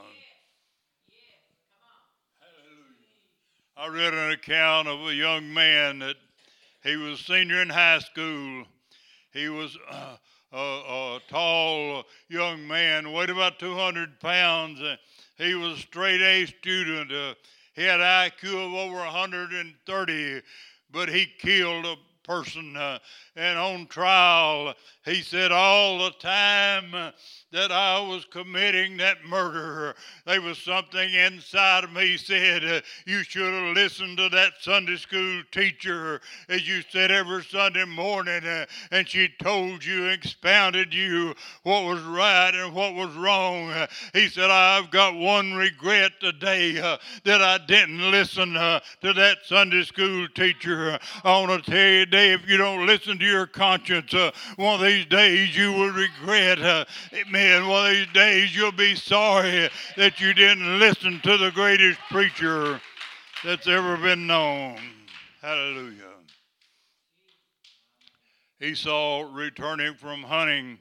I 3.77 3.87
read 3.87 4.13
an 4.13 4.31
account 4.31 4.87
of 4.87 5.05
a 5.05 5.13
young 5.13 5.53
man 5.53 5.99
that 5.99 6.15
he 6.83 6.95
was 6.95 7.19
senior 7.19 7.61
in 7.61 7.69
high 7.69 7.99
school. 7.99 8.65
He 9.35 9.49
was 9.49 9.77
uh, 9.91 10.15
a, 10.53 10.57
a, 10.57 11.19
tall 11.27 12.05
young 12.29 12.65
man, 12.65 13.11
weighed 13.11 13.29
about 13.29 13.59
200 13.59 14.21
pounds. 14.21 14.81
He 15.37 15.55
was 15.55 15.77
a 15.77 15.81
straight 15.81 16.21
A 16.21 16.45
student. 16.45 17.11
Uh, 17.11 17.33
he 17.73 17.83
had 17.83 17.99
IQ 17.99 18.67
of 18.67 18.73
over 18.73 18.95
130, 18.95 20.41
but 20.89 21.09
he 21.09 21.27
killed 21.37 21.85
a 21.85 21.95
person. 22.25 22.75
Uh, 22.75 22.99
and 23.35 23.57
on 23.57 23.87
trial, 23.87 24.73
he 25.03 25.21
said, 25.21 25.51
All 25.51 25.97
the 25.99 26.11
time 26.11 27.13
that 27.51 27.71
I 27.71 27.99
was 27.99 28.25
committing 28.25 28.97
that 28.97 29.25
murder, 29.25 29.95
there 30.25 30.41
was 30.41 30.57
something 30.57 31.13
inside 31.13 31.83
of 31.83 31.91
me 31.91 32.17
said, 32.17 32.63
uh, 32.63 32.81
You 33.05 33.23
should 33.23 33.53
have 33.53 33.75
listened 33.75 34.17
to 34.17 34.29
that 34.29 34.53
Sunday 34.61 34.95
school 34.95 35.41
teacher, 35.51 36.21
as 36.49 36.67
you 36.67 36.81
said 36.89 37.11
every 37.11 37.43
Sunday 37.43 37.85
morning, 37.85 38.45
uh, 38.45 38.65
and 38.91 39.07
she 39.07 39.29
told 39.41 39.83
you, 39.83 40.05
expounded 40.05 40.93
you 40.93 41.33
what 41.63 41.83
was 41.83 42.01
right 42.03 42.53
and 42.53 42.73
what 42.73 42.93
was 42.93 43.13
wrong. 43.15 43.73
He 44.13 44.29
said, 44.29 44.49
I've 44.49 44.91
got 44.91 45.15
one 45.15 45.53
regret 45.53 46.13
today 46.19 46.79
uh, 46.79 46.97
that 47.23 47.41
I 47.41 47.57
didn't 47.57 48.11
listen 48.11 48.55
uh, 48.55 48.79
to 49.01 49.13
that 49.13 49.39
Sunday 49.45 49.83
school 49.83 50.27
teacher. 50.29 50.97
I 51.23 51.39
want 51.39 51.63
to 51.63 51.71
tell 51.71 51.89
you 51.89 52.05
if 52.15 52.47
you 52.47 52.57
don't 52.57 52.85
listen 52.85 53.19
to 53.19 53.25
to 53.25 53.31
your 53.31 53.47
conscience. 53.47 54.13
Uh, 54.13 54.31
one 54.55 54.75
of 54.75 54.81
these 54.81 55.05
days 55.05 55.55
you 55.55 55.73
will 55.73 55.91
regret. 55.91 56.61
Uh, 56.61 56.85
amen. 57.13 57.67
One 57.67 57.91
of 57.91 57.95
these 57.95 58.13
days 58.13 58.55
you'll 58.55 58.71
be 58.71 58.95
sorry 58.95 59.69
that 59.97 60.19
you 60.19 60.33
didn't 60.33 60.79
listen 60.79 61.19
to 61.21 61.37
the 61.37 61.51
greatest 61.51 61.99
preacher 62.09 62.79
that's 63.43 63.67
ever 63.67 63.97
been 63.97 64.27
known. 64.27 64.77
Hallelujah. 65.41 66.01
Esau, 68.61 69.27
returning 69.31 69.95
from 69.95 70.23
hunting, 70.23 70.79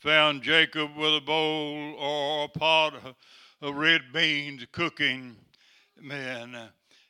found 0.00 0.42
Jacob 0.42 0.96
with 0.96 1.16
a 1.16 1.20
bowl 1.20 1.94
or 1.98 2.44
a 2.44 2.48
pot 2.48 2.94
of 3.62 3.74
red 3.74 4.02
beans 4.12 4.64
cooking. 4.72 5.36
Man, 6.00 6.54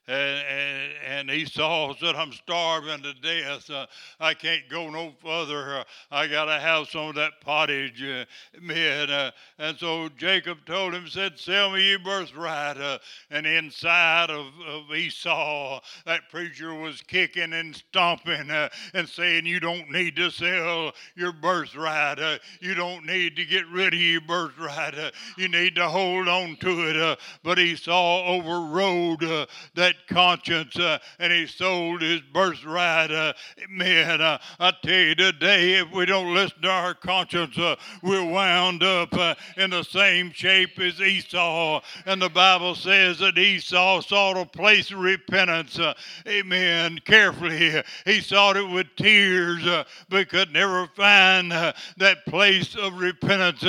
and, 0.09 0.47
and, 0.49 0.93
and 1.05 1.31
Esau 1.31 1.95
said, 1.99 2.15
I'm 2.15 2.33
starving 2.33 3.03
to 3.03 3.15
death. 3.15 3.69
Uh, 3.69 3.87
I 4.21 4.35
can't 4.35 4.69
go 4.69 4.89
no 4.89 5.13
further. 5.21 5.79
Uh, 5.79 5.85
I 6.13 6.29
got 6.29 6.45
to 6.45 6.61
have 6.61 6.89
some 6.89 7.09
of 7.09 7.15
that 7.17 7.41
pottage. 7.41 8.03
Uh, 8.03 8.25
man. 8.61 9.11
Uh, 9.11 9.33
and 9.59 9.77
so 9.77 10.09
Jacob 10.17 10.59
told 10.65 10.95
him, 10.95 11.09
said, 11.09 11.39
Sell 11.39 11.73
me 11.73 11.91
your 11.91 11.99
birthright. 11.99 12.77
Uh, 12.77 12.99
and 13.31 13.47
inside 13.47 14.31
of, 14.31 14.47
of, 14.69 14.95
Esau, 14.95 15.81
that 16.05 16.31
preacher 16.31 16.73
was 16.75 17.03
kicking 17.03 17.53
and 17.53 17.75
stomping 17.75 18.51
uh, 18.51 18.69
and 18.95 19.09
saying, 19.09 19.45
You 19.45 19.59
don't 19.59 19.91
need 19.91 20.15
to 20.17 20.31
sell 20.31 20.93
your 21.17 21.33
birthright. 21.33 22.41
you 22.61 22.75
don't 22.75 23.07
need 23.07 23.35
to 23.37 23.45
get 23.45 23.67
rid 23.69 23.93
of 23.93 24.01
your 24.01 24.21
birthright. 24.21 24.95
you 25.37 25.49
need 25.49 25.75
to 25.75 25.89
hold 25.89 26.29
on 26.29 26.57
to 26.61 26.91
it. 26.91 27.19
but 27.43 27.59
Esau 27.59 28.25
overrode 28.25 29.49
that 29.75 29.96
conscience 30.09 30.79
uh, 30.79 30.99
and 31.19 31.33
he 31.33 31.47
sold 31.47 32.03
his 32.03 32.21
birthright. 32.33 33.11
Uh, 33.11 33.33
man, 33.69 34.21
uh, 34.21 34.39
I 34.59 34.73
tell 34.83 34.95
you 34.95 35.15
today, 35.15 35.75
if 35.75 35.91
we 35.93 36.07
don't 36.07 36.35
listen 36.35 36.63
to 36.63 36.71
our 36.71 36.95
conscience, 36.95 37.59
uh, 37.59 37.77
we're 38.03 38.25
wound 38.25 38.83
up 38.83 39.13
uh, 39.15 39.35
in 39.57 39.71
the 39.71 39.83
same 39.83 40.33
shape 40.33 40.79
as 40.79 41.01
Esau. 41.01 41.81
And 42.07 42.21
the 42.21 42.29
Bible 42.29 42.75
says 42.75 43.19
that 43.19 43.39
Esau 43.39 44.01
sought 44.01 44.37
a 44.37 44.47
place 44.47 44.91
of 44.91 44.99
repentance. 44.99 45.79
Uh, 45.79 45.95
amen. 46.27 47.01
Carefully, 47.05 47.83
he 48.05 48.21
sought 48.21 48.57
it 48.57 48.69
with 48.69 48.87
tears, 48.97 49.65
but 50.09 50.29
could 50.29 50.53
never 50.53 50.87
find 50.89 51.51
that 51.51 52.27
place 52.27 52.75
of 52.75 52.99
repentance. 52.99 53.65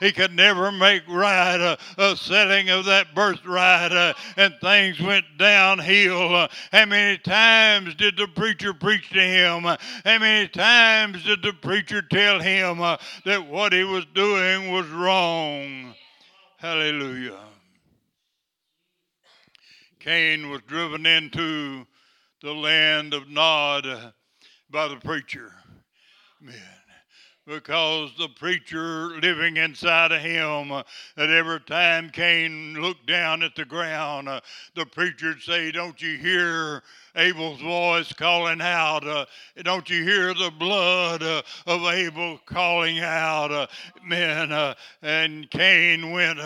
he 0.00 0.12
could 0.12 0.34
never 0.34 0.72
make 0.72 1.02
right 1.08 1.76
a 1.98 2.16
selling 2.16 2.70
of 2.70 2.84
that 2.84 3.14
birthright, 3.14 4.14
and 4.36 4.54
things 4.60 5.00
went 5.00 5.24
down 5.38 5.71
downhill. 5.76 6.48
How 6.70 6.86
many 6.86 7.18
times 7.18 7.94
did 7.94 8.16
the 8.16 8.28
preacher 8.28 8.74
preach 8.74 9.10
to 9.10 9.20
him? 9.20 9.62
How 9.62 10.18
many 10.18 10.48
times 10.48 11.24
did 11.24 11.42
the 11.42 11.52
preacher 11.52 12.02
tell 12.02 12.40
him 12.40 12.78
that 13.24 13.46
what 13.48 13.72
he 13.72 13.84
was 13.84 14.04
doing 14.14 14.72
was 14.72 14.88
wrong? 14.88 15.94
Hallelujah. 16.58 17.38
Cain 20.00 20.50
was 20.50 20.62
driven 20.66 21.06
into 21.06 21.86
the 22.40 22.52
land 22.52 23.14
of 23.14 23.28
Nod 23.28 23.86
by 24.70 24.88
the 24.88 24.96
preacher. 24.96 25.54
Man 26.40 26.81
because 27.46 28.10
the 28.18 28.28
preacher 28.28 29.08
living 29.20 29.56
inside 29.56 30.12
of 30.12 30.20
him, 30.20 30.70
uh, 30.70 30.82
that 31.16 31.30
every 31.30 31.60
time 31.60 32.10
Cain 32.10 32.74
looked 32.74 33.06
down 33.06 33.42
at 33.42 33.54
the 33.56 33.64
ground, 33.64 34.28
uh, 34.28 34.40
the 34.74 34.86
preacher'd 34.86 35.42
say, 35.42 35.72
Don't 35.72 36.00
you 36.00 36.16
hear 36.18 36.82
Abel's 37.16 37.60
voice 37.60 38.12
calling 38.12 38.60
out. 38.60 39.06
Uh, 39.06 39.26
don't 39.62 39.88
you 39.90 40.02
hear 40.02 40.32
the 40.32 40.50
blood 40.58 41.22
uh, 41.22 41.42
of 41.66 41.82
Abel 41.82 42.38
calling 42.46 43.00
out? 43.00 43.50
Uh, 43.52 43.66
uh, 44.10 44.74
and 45.02 45.50
Cain 45.50 46.10
went 46.10 46.38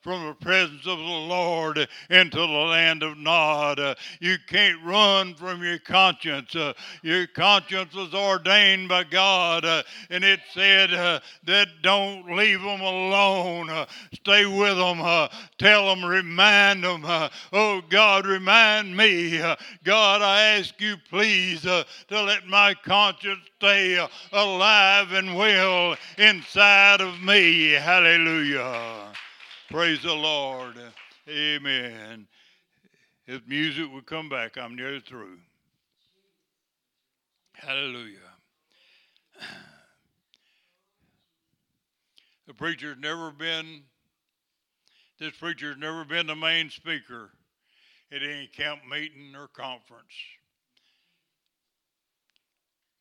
from 0.00 0.26
the 0.26 0.36
presence 0.40 0.86
of 0.86 0.98
the 0.98 1.04
Lord 1.04 1.88
into 2.10 2.36
the 2.36 2.46
land 2.46 3.02
of 3.02 3.16
Nod. 3.16 3.96
You 4.20 4.36
can't 4.46 4.82
run 4.84 5.34
from 5.34 5.62
your 5.62 5.78
conscience. 5.78 6.54
your 7.02 7.26
conscience 7.26 7.94
was 7.94 8.14
ordained 8.14 8.88
by 8.88 9.04
God, 9.04 9.64
and 10.10 10.24
it 10.24 10.39
said 10.52 10.92
uh, 10.92 11.20
that 11.44 11.68
don't 11.82 12.36
leave 12.36 12.60
them 12.60 12.80
alone. 12.80 13.70
Uh, 13.70 13.86
stay 14.12 14.46
with 14.46 14.76
them. 14.76 15.00
Uh, 15.00 15.28
tell 15.58 15.86
them, 15.86 16.04
remind 16.04 16.84
them. 16.84 17.04
oh, 17.04 17.82
God, 17.88 18.26
remind 18.26 18.96
me. 18.96 19.40
God, 19.84 20.00
God, 20.10 20.22
I 20.22 20.58
ask 20.58 20.80
you, 20.80 20.96
please, 21.08 21.66
uh, 21.66 21.84
to 22.08 22.22
let 22.22 22.46
my 22.46 22.74
conscience 22.74 23.40
stay 23.58 23.98
uh, 23.98 24.08
alive 24.32 25.12
and 25.12 25.36
well 25.36 25.96
inside 26.18 27.00
of 27.00 27.20
me. 27.20 27.70
Hallelujah. 27.70 29.12
Praise 29.70 30.02
the 30.02 30.12
Lord. 30.14 30.74
Amen. 31.28 32.26
If 33.26 33.46
music 33.46 33.86
would 33.92 34.06
come 34.06 34.28
back, 34.28 34.58
I'm 34.58 34.74
nearly 34.74 35.00
through. 35.00 35.38
Hallelujah. 37.52 38.16
The 42.50 42.54
preacher's 42.54 42.96
never 42.98 43.30
been, 43.30 43.82
this 45.20 45.32
preacher's 45.36 45.76
never 45.76 46.04
been 46.04 46.26
the 46.26 46.34
main 46.34 46.68
speaker 46.68 47.30
at 48.10 48.24
any 48.24 48.48
camp 48.48 48.80
meeting 48.90 49.36
or 49.36 49.46
conference. 49.46 50.12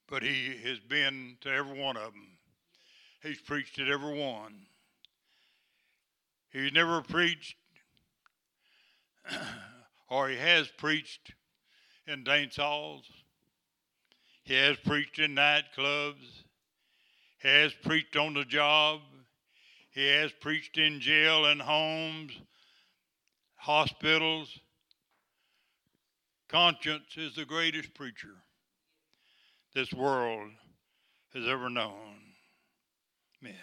But 0.08 0.22
he 0.22 0.56
has 0.66 0.78
been 0.80 1.38
to 1.42 1.50
every 1.50 1.82
one 1.82 1.98
of 1.98 2.14
them. 2.14 2.28
He's 3.24 3.42
preached 3.42 3.80
at 3.80 3.88
every 3.88 4.20
one. 4.20 4.54
He's 6.52 6.72
never 6.72 7.02
preached, 7.02 7.56
or 10.12 10.30
he 10.30 10.38
has 10.38 10.68
preached 10.78 11.34
in 12.06 12.24
dance 12.24 12.58
halls. 12.58 13.10
He 14.44 14.54
has 14.54 14.78
preached 14.78 15.18
in 15.18 15.34
nightclubs. 15.34 16.44
He 17.42 17.48
has 17.48 17.74
preached 17.74 18.16
on 18.16 18.36
the 18.36 18.46
job. 18.46 19.00
He 19.92 20.08
has 20.08 20.32
preached 20.32 20.78
in 20.78 21.00
jail 21.00 21.46
and 21.46 21.62
homes, 21.62 22.32
hospitals. 23.56 24.60
Conscience 26.48 27.18
is 27.18 27.36
the 27.36 27.46
greatest 27.46 27.94
preacher 27.94 28.36
this 29.74 29.92
world 29.94 30.52
has 31.34 31.48
ever 31.48 31.70
known. 31.70 32.16
Men. 33.42 33.54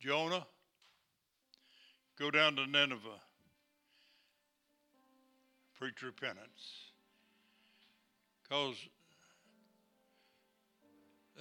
Jonah, 0.00 0.46
go 2.18 2.30
down 2.30 2.56
to 2.56 2.66
Nineveh, 2.66 3.20
preach 5.78 6.02
repentance. 6.02 6.90
Because 8.42 8.76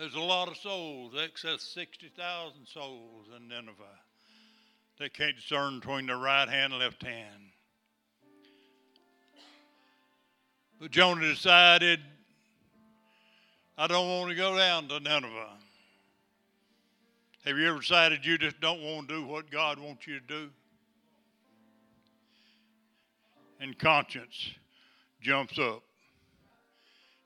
there's 0.02 0.16
a 0.16 0.20
lot 0.20 0.48
of 0.48 0.58
souls, 0.58 1.14
excess 1.24 1.62
60,000 1.62 2.66
souls 2.66 3.28
in 3.38 3.48
Nineveh. 3.48 3.84
They 4.98 5.10
can't 5.10 5.36
discern 5.36 5.80
between 5.80 6.08
the 6.08 6.16
right 6.16 6.50
hand 6.50 6.74
and 6.74 6.82
left 6.82 7.04
hand. 7.04 7.52
But 10.80 10.90
Jonah 10.90 11.22
decided, 11.22 12.00
I 13.78 13.86
don't 13.86 14.10
want 14.10 14.32
to 14.32 14.36
go 14.36 14.58
down 14.58 14.88
to 14.88 15.00
Nineveh. 15.00 15.50
Have 17.46 17.58
you 17.60 17.70
ever 17.70 17.82
decided 17.82 18.26
you 18.26 18.40
just 18.40 18.60
don't 18.60 18.82
want 18.82 19.08
to 19.08 19.18
do 19.18 19.28
what 19.28 19.52
God 19.52 19.78
wants 19.78 20.08
you 20.08 20.20
to 20.20 20.26
do? 20.26 20.50
And 23.60 23.78
conscience 23.78 24.50
jumps 25.22 25.60
up 25.60 25.84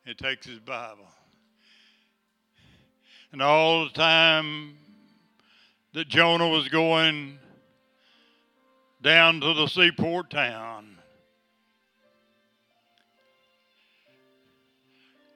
and 0.05 0.17
takes 0.17 0.45
his 0.45 0.59
Bible. 0.59 1.07
And 3.31 3.41
all 3.41 3.85
the 3.85 3.91
time 3.91 4.77
that 5.93 6.07
Jonah 6.07 6.47
was 6.47 6.67
going 6.67 7.37
down 9.01 9.41
to 9.41 9.53
the 9.53 9.67
seaport 9.67 10.29
town, 10.29 10.97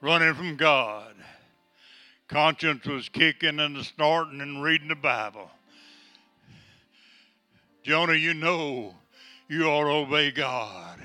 running 0.02 0.34
from 0.34 0.56
God, 0.56 1.14
conscience 2.28 2.86
was 2.86 3.10
kicking 3.10 3.60
and 3.60 3.78
snorting 3.84 4.42
and 4.42 4.64
reading 4.64 4.88
the 4.88 4.96
Bible. 4.96 5.50
Jonah, 7.84 8.14
you 8.14 8.34
know 8.34 8.96
you 9.48 9.66
ought 9.66 9.86
to 9.86 9.90
obey 9.90 10.32
God. 10.32 11.00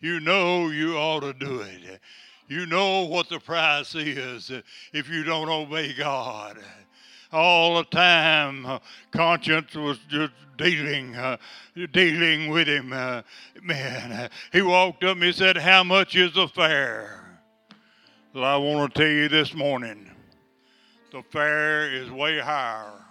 You 0.00 0.20
know 0.20 0.68
you 0.68 0.96
ought 0.96 1.20
to 1.20 1.32
do 1.32 1.60
it. 1.60 2.00
You 2.48 2.66
know 2.66 3.04
what 3.04 3.28
the 3.28 3.38
price 3.38 3.94
is 3.94 4.52
if 4.92 5.08
you 5.08 5.24
don't 5.24 5.48
obey 5.48 5.94
God. 5.94 6.58
All 7.32 7.76
the 7.76 7.84
time, 7.84 8.66
uh, 8.66 8.78
conscience 9.10 9.74
was 9.74 9.98
just 10.08 10.32
dealing, 10.56 11.16
uh, 11.16 11.38
dealing 11.92 12.50
with 12.50 12.68
him. 12.68 12.92
Uh, 12.92 13.22
man, 13.62 14.30
he 14.52 14.62
walked 14.62 15.02
up 15.02 15.16
and 15.16 15.24
he 15.24 15.32
said, 15.32 15.56
"How 15.56 15.82
much 15.82 16.14
is 16.14 16.34
the 16.34 16.46
fare?" 16.46 17.40
Well, 18.32 18.44
I 18.44 18.56
want 18.56 18.94
to 18.94 19.00
tell 19.00 19.10
you 19.10 19.28
this 19.28 19.52
morning, 19.54 20.10
the 21.10 21.22
fare 21.22 21.90
is 21.92 22.10
way 22.10 22.38
higher 22.38 23.04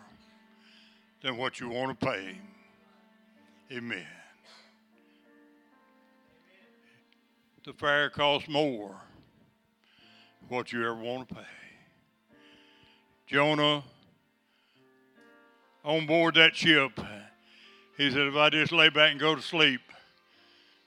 than 1.21 1.35
what 1.35 1.59
you 1.59 1.69
want 1.69 1.99
to 1.99 2.05
pay. 2.05 2.37
Amen. 3.71 4.07
The 7.65 7.73
fare 7.73 8.09
costs 8.09 8.47
more 8.47 9.01
what 10.53 10.71
you 10.71 10.81
ever 10.81 10.93
want 10.93 11.27
to 11.27 11.33
pay. 11.33 11.41
Jonah, 13.25 13.83
on 15.83 16.05
board 16.05 16.35
that 16.35 16.55
ship, 16.55 16.91
he 17.97 18.11
said, 18.11 18.27
if 18.27 18.35
I 18.35 18.51
just 18.51 18.71
lay 18.71 18.89
back 18.89 19.09
and 19.09 19.19
go 19.19 19.33
to 19.33 19.41
sleep, 19.41 19.81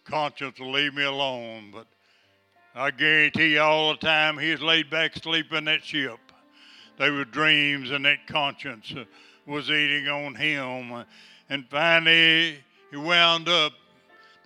conscience 0.05 0.61
will 0.61 0.71
leave 0.71 0.95
me 0.95 1.03
alone. 1.03 1.73
But 1.73 1.89
I 2.77 2.93
guarantee 2.93 3.55
you 3.55 3.61
all 3.61 3.91
the 3.91 3.99
time 3.99 4.39
he 4.39 4.55
laid 4.55 4.89
back 4.89 5.17
sleeping 5.17 5.65
that 5.65 5.83
ship. 5.83 6.21
They 6.97 7.11
were 7.11 7.25
dreams 7.25 7.91
and 7.91 8.05
that 8.05 8.29
conscience 8.29 8.95
was 9.47 9.69
eating 9.69 10.07
on 10.07 10.37
him. 10.37 11.05
And 11.51 11.69
finally 11.69 12.59
he 12.93 12.97
wound 12.97 13.49
up 13.49 13.73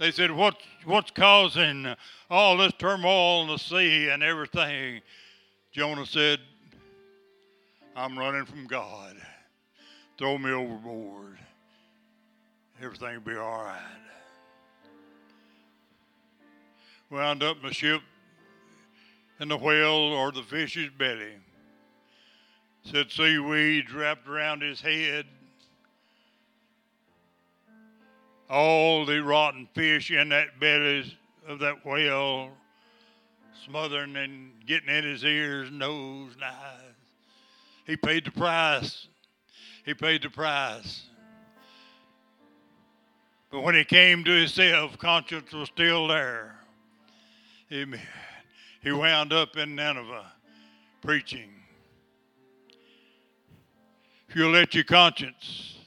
they 0.00 0.10
said, 0.10 0.32
What's, 0.32 0.64
what's 0.86 1.10
causing 1.10 1.94
all 2.30 2.56
this 2.56 2.72
turmoil 2.78 3.42
in 3.42 3.49
the 3.49 3.58
sea 3.58 4.08
and 4.08 4.22
everything? 4.22 5.00
Jonah 5.72 6.06
said, 6.06 6.38
I'm 7.96 8.18
running 8.18 8.46
from 8.46 8.66
God. 8.66 9.16
Throw 10.16 10.38
me 10.38 10.50
overboard. 10.50 11.38
Everything 12.82 13.14
will 13.14 13.32
be 13.32 13.37
all 13.37 13.64
right. 13.64 13.80
Wound 17.10 17.42
up 17.42 17.56
my 17.62 17.72
ship 17.72 18.00
in 19.40 19.48
the 19.48 19.57
whale 19.57 19.88
or 19.88 20.31
the 20.31 20.42
fish's 20.42 20.90
belly. 20.96 21.35
Said 22.85 23.11
seaweed 23.11 23.90
wrapped 23.90 24.28
around 24.28 24.62
his 24.62 24.81
head 24.81 25.26
all 28.48 29.05
the 29.07 29.22
rotten 29.22 29.68
fish 29.74 30.11
in 30.11 30.28
that 30.31 30.59
belly 30.59 31.16
of 31.48 31.59
that 31.61 31.85
whale 31.85 32.50
smothering 33.64 34.16
and 34.16 34.53
getting 34.66 34.88
in 34.88 35.05
his 35.05 35.24
ears, 35.24 35.70
nose, 35.70 36.33
and 36.35 36.44
eyes. 36.44 36.94
He 37.87 37.96
paid 37.96 38.24
the 38.24 38.31
price. 38.31 39.09
He 39.85 39.94
paid 39.94 40.22
the 40.22 40.31
price. 40.31 41.03
But 43.50 43.62
when 43.62 43.74
he 43.74 43.85
came 43.85 44.22
to 44.24 44.31
himself, 44.31 44.96
conscience 44.98 45.53
was 45.53 45.68
still 45.68 46.07
there. 46.07 46.55
Amen. 47.72 48.00
He 48.83 48.92
wound 48.92 49.33
up 49.33 49.57
in 49.57 49.74
Nineveh 49.74 50.33
preaching. 51.03 51.50
If 54.29 54.37
you'll 54.37 54.53
let 54.53 54.74
your 54.74 54.85
conscience 54.85 55.79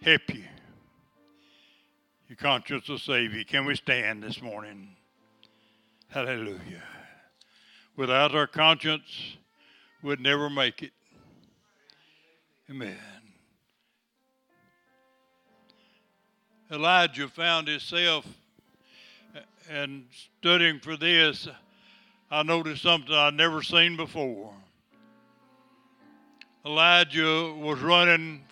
help 0.00 0.22
you, 0.32 0.44
your 2.32 2.50
conscience 2.50 2.88
will 2.88 2.96
save 2.96 3.34
you. 3.34 3.44
Can 3.44 3.66
we 3.66 3.76
stand 3.76 4.22
this 4.22 4.40
morning? 4.40 4.88
Hallelujah. 6.08 6.82
Without 7.94 8.34
our 8.34 8.46
conscience, 8.46 9.36
we'd 10.02 10.18
never 10.18 10.48
make 10.48 10.82
it. 10.82 10.92
Amen. 12.70 12.96
Elijah 16.70 17.28
found 17.28 17.68
himself 17.68 18.26
and 19.68 20.06
studying 20.40 20.80
for 20.80 20.96
this. 20.96 21.46
I 22.30 22.42
noticed 22.44 22.82
something 22.82 23.14
I'd 23.14 23.34
never 23.34 23.62
seen 23.62 23.94
before. 23.98 24.54
Elijah 26.64 27.52
was 27.52 27.78
running 27.80 28.42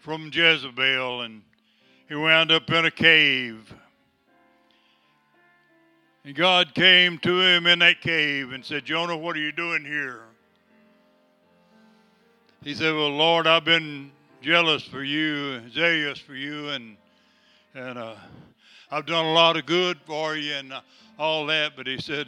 from 0.00 0.30
Jezebel 0.32 1.20
and 1.20 1.42
he 2.08 2.14
wound 2.14 2.52
up 2.52 2.70
in 2.70 2.84
a 2.84 2.90
cave. 2.90 3.74
And 6.24 6.34
God 6.34 6.74
came 6.74 7.18
to 7.18 7.40
him 7.40 7.66
in 7.66 7.80
that 7.80 8.00
cave 8.00 8.52
and 8.52 8.64
said, 8.64 8.84
Jonah, 8.84 9.16
what 9.16 9.36
are 9.36 9.40
you 9.40 9.52
doing 9.52 9.84
here? 9.84 10.22
He 12.62 12.74
said, 12.74 12.94
Well, 12.94 13.10
Lord, 13.10 13.46
I've 13.46 13.64
been 13.64 14.10
jealous 14.40 14.82
for 14.82 15.02
you, 15.02 15.68
zealous 15.70 16.18
for 16.18 16.34
you, 16.34 16.70
and 16.70 16.96
and 17.74 17.98
uh, 17.98 18.14
I've 18.90 19.04
done 19.04 19.24
a 19.26 19.32
lot 19.32 19.56
of 19.56 19.66
good 19.66 19.98
for 20.06 20.36
you 20.36 20.54
and 20.54 20.72
uh, 20.72 20.80
all 21.18 21.44
that. 21.46 21.72
But 21.76 21.86
he 21.86 22.00
said, 22.00 22.26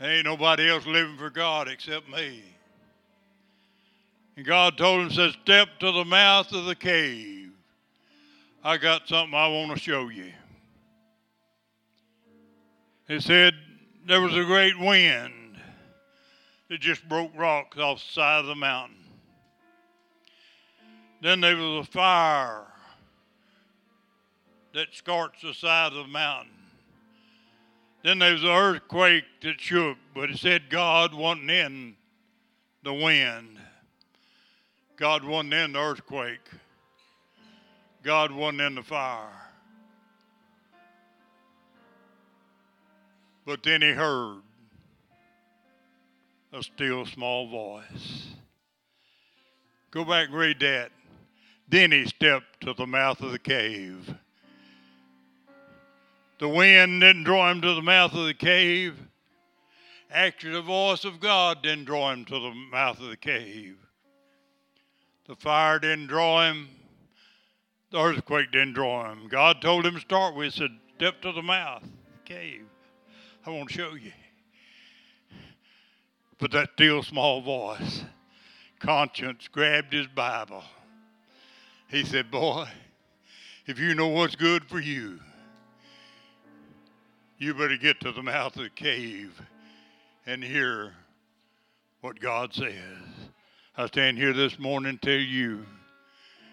Ain't 0.00 0.24
nobody 0.24 0.68
else 0.68 0.86
living 0.86 1.16
for 1.16 1.30
God 1.30 1.68
except 1.68 2.08
me. 2.08 2.42
And 4.36 4.44
God 4.44 4.76
told 4.76 5.02
him, 5.02 5.10
said, 5.10 5.36
Step 5.42 5.68
to 5.80 5.92
the 5.92 6.04
mouth 6.04 6.50
of 6.52 6.64
the 6.64 6.74
cave. 6.74 7.43
I 8.66 8.78
got 8.78 9.06
something 9.06 9.34
I 9.34 9.46
want 9.48 9.72
to 9.72 9.78
show 9.78 10.08
you. 10.08 10.32
It 13.06 13.22
said 13.22 13.52
there 14.06 14.22
was 14.22 14.34
a 14.34 14.44
great 14.44 14.78
wind 14.78 15.58
that 16.70 16.80
just 16.80 17.06
broke 17.06 17.30
rocks 17.36 17.76
off 17.76 17.98
the 17.98 18.12
side 18.12 18.40
of 18.40 18.46
the 18.46 18.54
mountain. 18.54 18.96
Then 21.20 21.42
there 21.42 21.56
was 21.56 21.86
a 21.86 21.90
fire 21.90 22.64
that 24.72 24.86
scorched 24.92 25.42
the 25.42 25.52
side 25.52 25.92
of 25.92 25.98
the 25.98 26.06
mountain. 26.06 26.52
Then 28.02 28.18
there 28.18 28.32
was 28.32 28.44
an 28.44 28.48
earthquake 28.48 29.24
that 29.42 29.60
shook, 29.60 29.98
but 30.14 30.30
it 30.30 30.38
said 30.38 30.70
God 30.70 31.12
wasn't 31.12 31.50
in 31.50 31.96
the 32.82 32.94
wind. 32.94 33.58
God 34.96 35.22
wasn't 35.22 35.52
in 35.52 35.72
the 35.74 35.80
earthquake. 35.80 36.48
God 38.04 38.32
wasn't 38.32 38.60
in 38.60 38.74
the 38.74 38.82
fire. 38.82 39.32
But 43.46 43.62
then 43.62 43.80
he 43.80 43.92
heard 43.92 44.42
a 46.52 46.62
still 46.62 47.06
small 47.06 47.48
voice. 47.48 48.26
Go 49.90 50.04
back 50.04 50.28
and 50.28 50.36
read 50.36 50.60
that. 50.60 50.90
Then 51.68 51.92
he 51.92 52.04
stepped 52.04 52.60
to 52.60 52.74
the 52.74 52.86
mouth 52.86 53.20
of 53.22 53.32
the 53.32 53.38
cave. 53.38 54.14
The 56.40 56.48
wind 56.48 57.00
didn't 57.00 57.24
draw 57.24 57.50
him 57.50 57.62
to 57.62 57.74
the 57.74 57.82
mouth 57.82 58.12
of 58.12 58.26
the 58.26 58.34
cave. 58.34 58.98
Actually, 60.10 60.52
the 60.52 60.62
voice 60.62 61.04
of 61.04 61.20
God 61.20 61.62
didn't 61.62 61.86
draw 61.86 62.12
him 62.12 62.26
to 62.26 62.38
the 62.38 62.52
mouth 62.70 63.00
of 63.00 63.08
the 63.08 63.16
cave. 63.16 63.76
The 65.26 65.36
fire 65.36 65.78
didn't 65.78 66.08
draw 66.08 66.44
him 66.46 66.68
the 67.94 68.00
earthquake 68.00 68.50
didn't 68.50 68.72
draw 68.72 69.08
him. 69.08 69.28
God 69.28 69.62
told 69.62 69.86
him 69.86 69.94
to 69.94 70.00
start 70.00 70.34
with, 70.34 70.52
said, 70.52 70.70
step 70.96 71.22
to 71.22 71.30
the 71.30 71.42
mouth, 71.42 71.84
cave. 72.24 72.66
I 73.46 73.50
want 73.50 73.68
to 73.68 73.74
show 73.74 73.94
you. 73.94 74.10
But 76.38 76.50
that 76.50 76.70
still 76.74 77.04
small 77.04 77.40
voice, 77.40 78.02
conscience, 78.80 79.46
grabbed 79.46 79.92
his 79.92 80.08
Bible. 80.08 80.64
He 81.86 82.04
said, 82.04 82.32
Boy, 82.32 82.66
if 83.66 83.78
you 83.78 83.94
know 83.94 84.08
what's 84.08 84.34
good 84.34 84.64
for 84.64 84.80
you, 84.80 85.20
you 87.38 87.54
better 87.54 87.76
get 87.76 88.00
to 88.00 88.10
the 88.10 88.24
mouth 88.24 88.56
of 88.56 88.64
the 88.64 88.70
cave 88.70 89.40
and 90.26 90.42
hear 90.42 90.94
what 92.00 92.18
God 92.18 92.52
says. 92.52 92.74
I 93.76 93.86
stand 93.86 94.18
here 94.18 94.32
this 94.32 94.58
morning 94.58 94.90
and 94.90 95.00
tell 95.00 95.12
you 95.12 95.64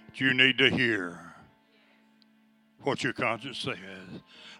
that 0.05 0.21
you 0.21 0.35
need 0.35 0.59
to 0.59 0.69
hear 0.69 1.30
what 2.83 3.03
your 3.03 3.13
conscience 3.13 3.59
says. 3.59 3.77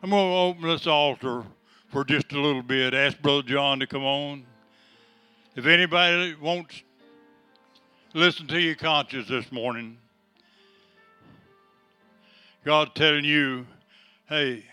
I'm 0.04 0.10
going 0.10 0.30
to 0.30 0.36
open 0.36 0.70
this 0.70 0.88
altar 0.88 1.44
for 1.90 2.04
just 2.04 2.32
a 2.32 2.40
little 2.40 2.64
bit. 2.64 2.94
Ask 2.94 3.22
Brother 3.22 3.44
John 3.44 3.80
to 3.80 3.88
come 3.88 4.04
on. 4.04 4.46
If 5.56 5.66
anybody 5.66 6.36
wants 6.36 6.84
listen 8.14 8.48
to 8.48 8.60
your 8.60 8.76
conscience 8.76 9.28
this 9.28 9.52
morning, 9.52 9.98
God's 12.64 12.92
telling 12.94 13.26
you, 13.26 13.66
hey, 14.30 14.66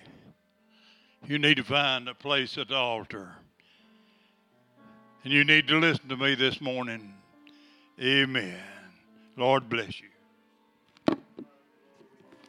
you 1.27 1.39
need 1.39 1.57
to 1.57 1.65
find 1.65 2.09
a 2.09 2.15
place 2.15 2.59
at 2.59 2.69
the 2.69 2.77
altar. 2.77 3.33
And 5.25 5.33
you 5.33 5.45
need 5.45 5.69
to 5.69 5.79
listen 5.79 6.09
to 6.09 6.17
me 6.17 6.35
this 6.35 6.61
morning. 6.61 7.15
Amen. 8.01 8.61
Lord 9.37 9.69
bless 9.69 10.01
you. 10.01 10.09